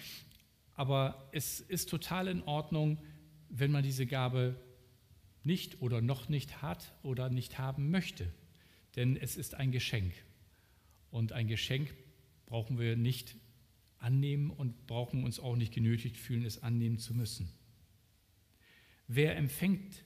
[0.72, 2.96] Aber es ist total in Ordnung,
[3.50, 4.58] wenn man diese Gabe
[5.42, 8.32] nicht oder noch nicht hat oder nicht haben möchte.
[8.96, 10.14] Denn es ist ein Geschenk.
[11.10, 11.94] Und ein Geschenk
[12.46, 13.36] brauchen wir nicht
[13.98, 17.52] annehmen und brauchen uns auch nicht genötigt fühlen, es annehmen zu müssen.
[19.06, 20.02] Wer empfängt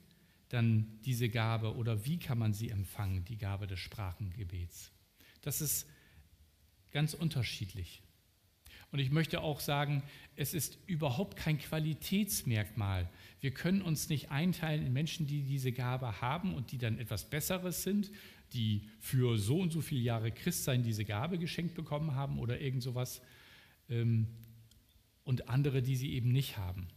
[0.48, 4.90] dann diese Gabe oder wie kann man sie empfangen, die Gabe des Sprachengebets?
[5.40, 5.88] Das ist
[6.90, 8.02] ganz unterschiedlich.
[8.90, 10.02] Und ich möchte auch sagen,
[10.36, 13.08] es ist überhaupt kein Qualitätsmerkmal.
[13.40, 17.28] Wir können uns nicht einteilen in Menschen, die diese Gabe haben und die dann etwas
[17.28, 18.10] Besseres sind,
[18.54, 22.82] die für so und so viele Jahre Christsein diese Gabe geschenkt bekommen haben oder irgend
[22.82, 23.20] sowas,
[23.90, 24.26] ähm,
[25.24, 26.88] und andere, die sie eben nicht haben.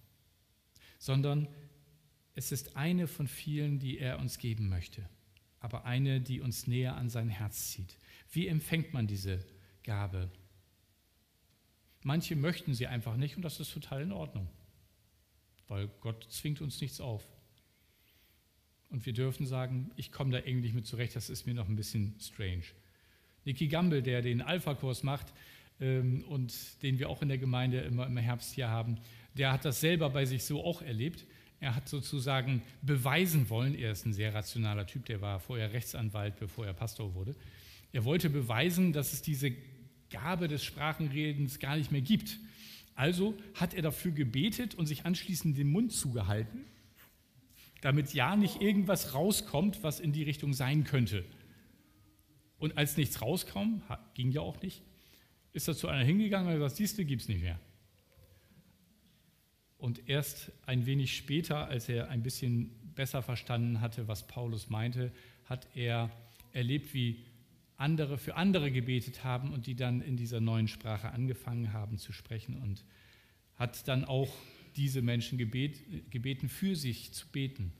[0.99, 1.49] Sondern
[2.33, 5.07] es ist eine von vielen, die er uns geben möchte,
[5.59, 7.97] aber eine, die uns näher an sein Herz zieht.
[8.31, 9.45] Wie empfängt man diese
[9.83, 10.31] Gabe?
[12.03, 14.47] Manche möchten sie einfach nicht und das ist total in Ordnung,
[15.67, 17.23] weil Gott zwingt uns nichts auf.
[18.89, 21.69] Und wir dürfen sagen, ich komme da irgendwie nicht mit zurecht, das ist mir noch
[21.69, 22.63] ein bisschen strange.
[23.45, 25.33] Niki Gamble, der den Alpha-Kurs macht
[25.79, 28.97] ähm, und den wir auch in der Gemeinde immer im Herbst hier haben,
[29.35, 31.25] der hat das selber bei sich so auch erlebt.
[31.59, 36.37] Er hat sozusagen beweisen wollen, er ist ein sehr rationaler Typ, der war vorher Rechtsanwalt,
[36.39, 37.35] bevor er Pastor wurde.
[37.93, 39.53] Er wollte beweisen, dass es diese
[40.11, 42.37] Gabe des Sprachenredens gar nicht mehr gibt.
[42.95, 46.65] Also hat er dafür gebetet und sich anschließend den Mund zugehalten,
[47.81, 51.25] damit ja nicht irgendwas rauskommt, was in die Richtung sein könnte.
[52.59, 53.81] Und als nichts rauskam,
[54.13, 54.83] ging ja auch nicht,
[55.53, 57.59] ist er zu einer hingegangen und hat gesagt, siehst du, gibt es nicht mehr.
[59.77, 65.11] Und erst ein wenig später, als er ein bisschen besser verstanden hatte, was Paulus meinte,
[65.45, 66.11] hat er
[66.53, 67.25] erlebt, wie
[67.81, 72.13] andere für andere gebetet haben und die dann in dieser neuen Sprache angefangen haben zu
[72.13, 72.85] sprechen und
[73.55, 74.33] hat dann auch
[74.75, 77.73] diese Menschen gebet, gebeten, für sich zu beten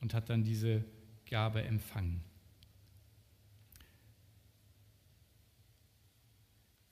[0.00, 0.84] und hat dann diese
[1.28, 2.22] Gabe empfangen.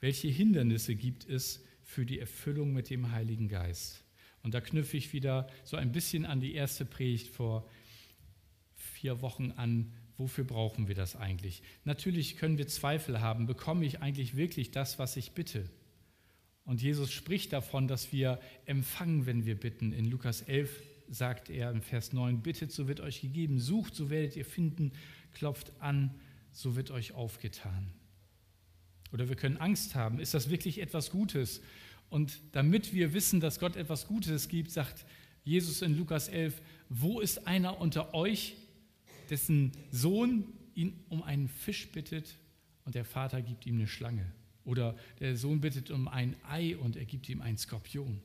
[0.01, 4.05] Welche Hindernisse gibt es für die Erfüllung mit dem Heiligen Geist?
[4.42, 7.68] Und da knüpfe ich wieder so ein bisschen an die erste Predigt vor
[8.77, 11.62] vier Wochen an, wofür brauchen wir das eigentlich?
[11.85, 15.70] Natürlich können wir Zweifel haben, bekomme ich eigentlich wirklich das, was ich bitte?
[16.64, 19.92] Und Jesus spricht davon, dass wir empfangen, wenn wir bitten.
[19.92, 24.11] In Lukas 11 sagt er im Vers 9, bittet, so wird euch gegeben, sucht, so
[24.11, 24.92] werdet ihr finden,
[25.33, 26.14] klopft an,
[26.52, 27.90] so wird euch aufgetan.
[29.12, 31.62] Oder wir können Angst haben, ist das wirklich etwas Gutes?
[32.11, 35.07] Und damit wir wissen, dass Gott etwas Gutes gibt, sagt
[35.44, 38.57] Jesus in Lukas 11, wo ist einer unter euch,
[39.30, 42.38] dessen Sohn ihn um einen Fisch bittet
[42.84, 44.32] und der Vater gibt ihm eine Schlange.
[44.64, 48.20] Oder der Sohn bittet um ein Ei und er gibt ihm einen Skorpion.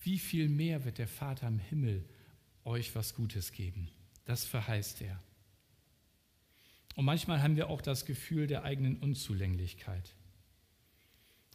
[0.00, 2.04] Wie viel mehr wird der Vater im Himmel
[2.64, 3.88] euch was Gutes geben?
[4.24, 5.20] Das verheißt er.
[6.94, 10.14] Und manchmal haben wir auch das Gefühl der eigenen Unzulänglichkeit.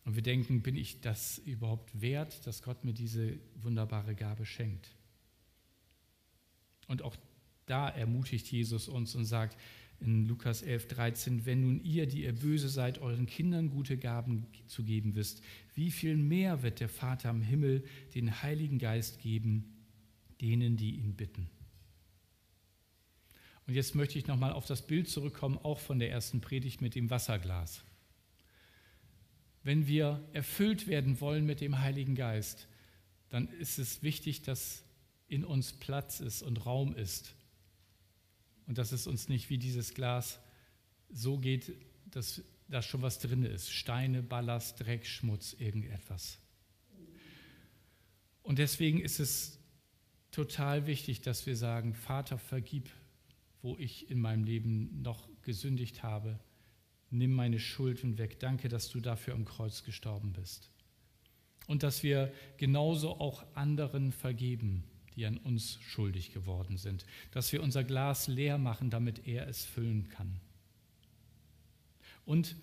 [0.04, 4.96] Und wir denken, bin ich das überhaupt wert, dass Gott mir diese wunderbare Gabe schenkt?
[6.88, 7.16] Und auch
[7.72, 9.58] da ermutigt Jesus uns und sagt
[10.02, 14.48] in Lukas 11, 13, wenn nun ihr, die ihr böse seid, euren Kindern gute Gaben
[14.68, 15.42] zu geben wisst,
[15.76, 19.78] wie viel mehr wird der Vater im Himmel den Heiligen Geist geben,
[20.42, 21.50] denen, die ihn bitten.
[23.68, 26.96] Und jetzt möchte ich nochmal auf das Bild zurückkommen, auch von der ersten Predigt mit
[26.96, 27.84] dem Wasserglas.
[29.64, 32.68] Wenn wir erfüllt werden wollen mit dem Heiligen Geist,
[33.30, 34.84] dann ist es wichtig, dass
[35.28, 37.36] in uns Platz ist und Raum ist,
[38.72, 40.40] und dass es uns nicht wie dieses Glas
[41.10, 41.74] so geht,
[42.06, 43.70] dass da schon was drin ist.
[43.70, 46.40] Steine, Ballast, Dreck, Schmutz, irgendetwas.
[48.44, 49.60] Und deswegen ist es
[50.32, 52.90] total wichtig, dass wir sagen, Vater, vergib,
[53.62, 56.40] wo ich in meinem Leben noch gesündigt habe.
[57.10, 58.40] Nimm meine Schulden weg.
[58.40, 60.72] Danke, dass du dafür am Kreuz gestorben bist.
[61.68, 67.62] Und dass wir genauso auch anderen vergeben, die an uns schuldig geworden sind, dass wir
[67.62, 70.40] unser Glas leer machen, damit er es füllen kann.
[72.26, 72.56] Und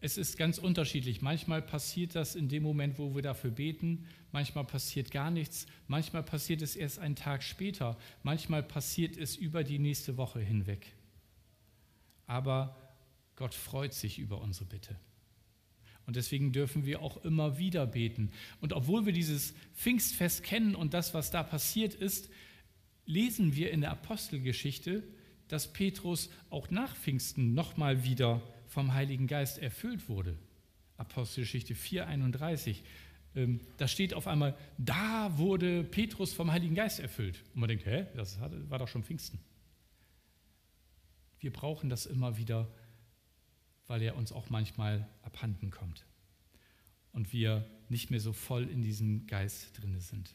[0.00, 1.22] es ist ganz unterschiedlich.
[1.22, 6.22] Manchmal passiert das in dem Moment, wo wir dafür beten, manchmal passiert gar nichts, manchmal
[6.22, 10.92] passiert es erst einen Tag später, manchmal passiert es über die nächste Woche hinweg.
[12.26, 12.76] Aber
[13.36, 14.94] Gott freut sich über unsere Bitte.
[16.06, 18.30] Und deswegen dürfen wir auch immer wieder beten.
[18.60, 22.28] Und obwohl wir dieses Pfingstfest kennen und das, was da passiert ist,
[23.06, 25.02] lesen wir in der Apostelgeschichte,
[25.48, 30.36] dass Petrus auch nach Pfingsten nochmal wieder vom Heiligen Geist erfüllt wurde.
[30.96, 32.78] Apostelgeschichte 4,31.
[33.36, 37.42] Ähm, da steht auf einmal, da wurde Petrus vom Heiligen Geist erfüllt.
[37.54, 39.38] Und man denkt, hä, das war doch schon Pfingsten.
[41.40, 42.68] Wir brauchen das immer wieder
[43.86, 46.04] weil er uns auch manchmal abhanden kommt
[47.12, 50.34] und wir nicht mehr so voll in diesem Geist drinne sind.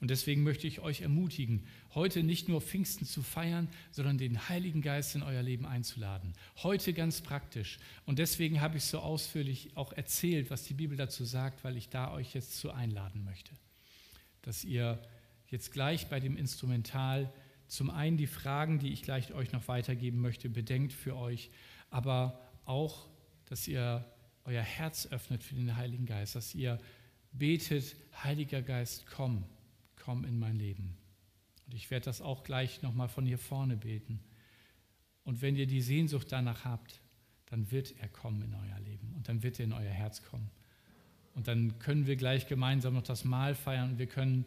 [0.00, 4.82] Und deswegen möchte ich euch ermutigen, heute nicht nur Pfingsten zu feiern, sondern den Heiligen
[4.82, 6.32] Geist in euer Leben einzuladen.
[6.64, 7.78] Heute ganz praktisch.
[8.04, 11.88] Und deswegen habe ich so ausführlich auch erzählt, was die Bibel dazu sagt, weil ich
[11.88, 13.52] da euch jetzt zu einladen möchte.
[14.42, 15.00] Dass ihr
[15.50, 17.32] jetzt gleich bei dem Instrumental
[17.68, 21.50] zum einen die Fragen, die ich gleich euch noch weitergeben möchte, bedenkt für euch,
[21.90, 23.08] aber auch,
[23.46, 24.04] dass ihr
[24.44, 26.78] euer Herz öffnet für den Heiligen Geist, dass ihr
[27.32, 29.44] betet, Heiliger Geist, komm,
[29.96, 30.96] komm in mein Leben.
[31.66, 34.20] Und ich werde das auch gleich nochmal von hier vorne beten.
[35.24, 37.00] Und wenn ihr die Sehnsucht danach habt,
[37.46, 40.50] dann wird er kommen in euer Leben und dann wird er in euer Herz kommen.
[41.34, 44.44] Und dann können wir gleich gemeinsam noch das Mahl feiern und wir können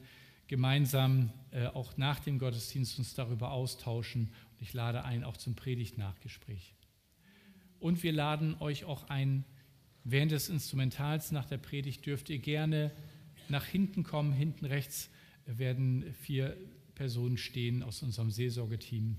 [0.47, 4.31] gemeinsam äh, auch nach dem Gottesdienst uns darüber austauschen.
[4.51, 6.74] Und ich lade ein, auch zum Predigt-Nachgespräch.
[7.85, 9.45] Und wir laden euch auch ein,
[10.03, 12.91] während des Instrumentals nach der Predigt dürft ihr gerne
[13.47, 14.33] nach hinten kommen.
[14.33, 15.11] Hinten rechts
[15.45, 16.57] werden vier
[16.95, 19.17] Personen stehen aus unserem Seelsorgeteam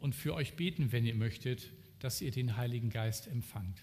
[0.00, 3.80] und für euch beten, wenn ihr möchtet, dass ihr den Heiligen Geist empfangt.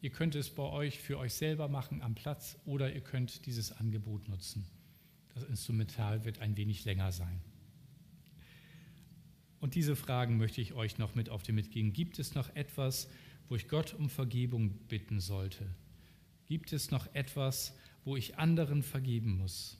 [0.00, 3.70] Ihr könnt es bei euch für euch selber machen am Platz oder ihr könnt dieses
[3.70, 4.64] Angebot nutzen.
[5.34, 7.38] Das Instrumental wird ein wenig länger sein.
[9.60, 11.92] Und diese Fragen möchte ich euch noch mit auf den mitgeben.
[11.92, 13.08] Gibt es noch etwas,
[13.48, 15.66] wo ich Gott um Vergebung bitten sollte?
[16.46, 19.76] Gibt es noch etwas, wo ich anderen vergeben muss?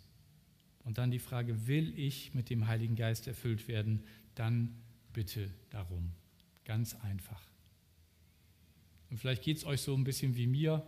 [0.84, 4.04] Und dann die Frage, will ich mit dem Heiligen Geist erfüllt werden?
[4.34, 4.74] Dann
[5.12, 6.12] bitte darum.
[6.64, 7.42] Ganz einfach.
[9.10, 10.86] Und vielleicht geht es euch so ein bisschen wie mir,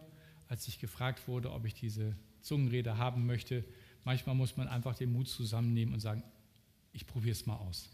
[0.48, 3.64] als ich gefragt wurde, ob ich diese Zungenrede haben möchte.
[4.04, 6.22] Manchmal muss man einfach den Mut zusammennehmen und sagen,
[6.92, 7.88] ich probiere es mal aus.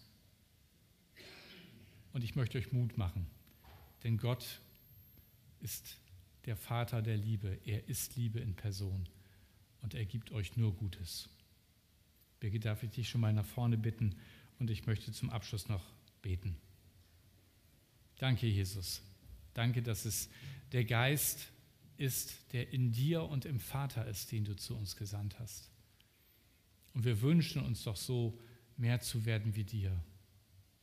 [2.17, 3.27] Und ich möchte euch Mut machen,
[4.03, 4.63] denn Gott
[5.61, 5.99] ist
[6.47, 7.59] der Vater der Liebe.
[7.67, 9.07] Er ist Liebe in Person
[9.83, 11.29] und er gibt euch nur Gutes.
[12.41, 14.15] Birgit, darf ich dich schon mal nach vorne bitten
[14.59, 15.85] und ich möchte zum Abschluss noch
[16.23, 16.57] beten.
[18.17, 19.03] Danke, Jesus.
[19.53, 20.31] Danke, dass es
[20.73, 21.53] der Geist
[21.99, 25.71] ist, der in dir und im Vater ist, den du zu uns gesandt hast.
[26.95, 28.41] Und wir wünschen uns doch so,
[28.79, 30.03] mehr zu werden wie dir.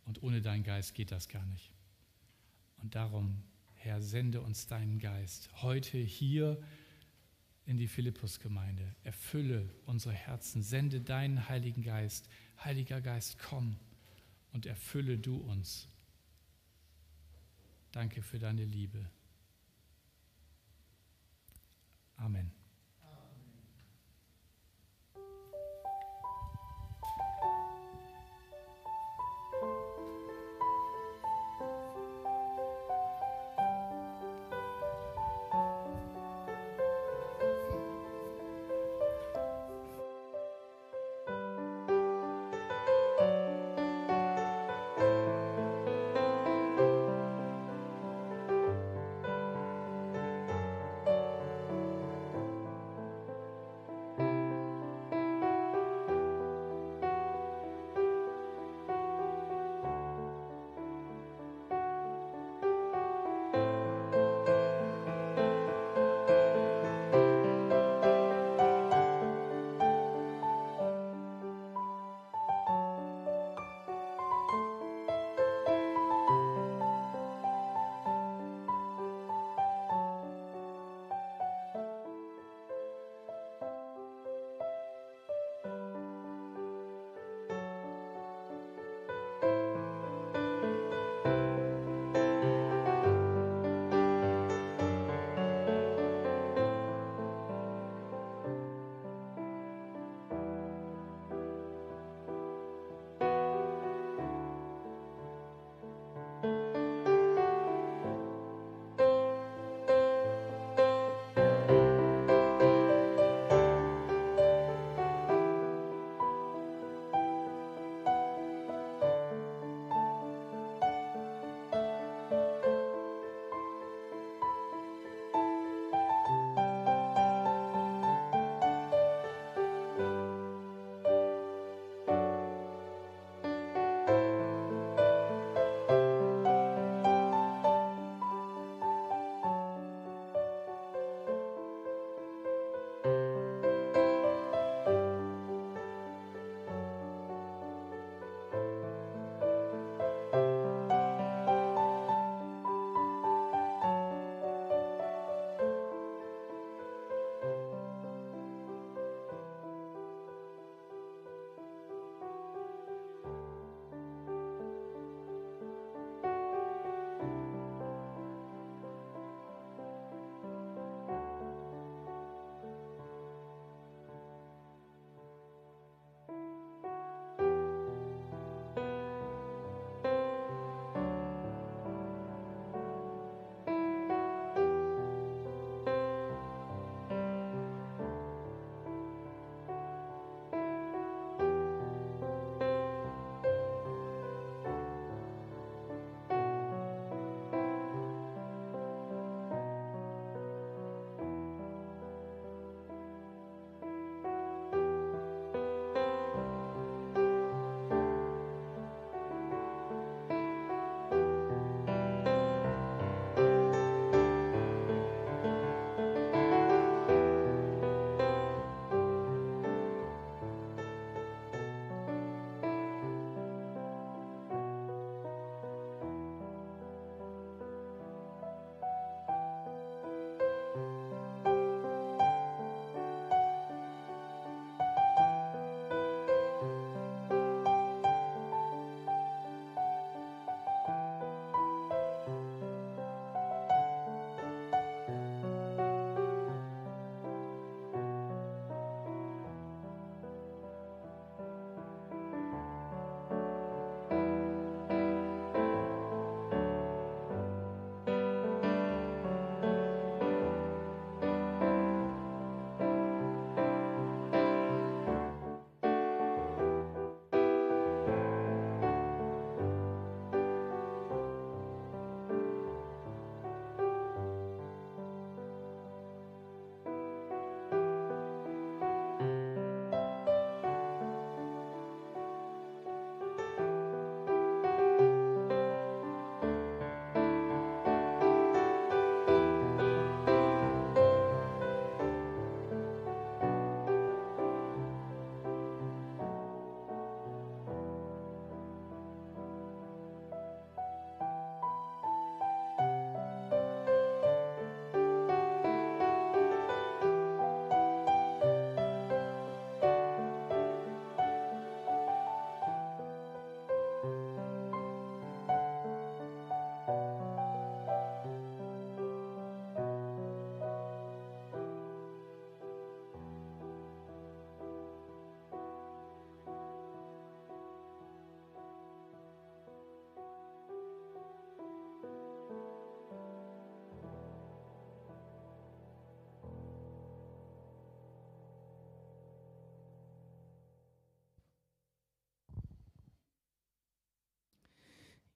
[0.05, 1.71] Und ohne deinen Geist geht das gar nicht.
[2.81, 3.43] Und darum,
[3.75, 6.61] Herr, sende uns deinen Geist heute hier
[7.65, 8.95] in die Philippus-Gemeinde.
[9.03, 12.27] Erfülle unsere Herzen, sende deinen Heiligen Geist.
[12.63, 13.77] Heiliger Geist, komm
[14.51, 15.87] und erfülle du uns.
[17.91, 19.09] Danke für deine Liebe.
[22.17, 22.62] Amen.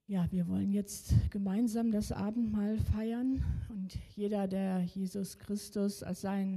[0.10, 6.45] Ja, wir wollen jetzt gemeinsam das Abendmahl feiern und jeder, der Jesus Christus als seinen